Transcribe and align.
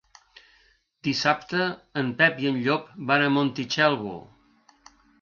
Dissabte 1.07 1.67
en 2.03 2.11
Pep 2.23 2.43
i 2.47 2.51
en 2.55 2.59
Llop 2.65 2.91
van 3.13 3.29
a 3.29 3.31
Montitxelvo. 3.39 4.19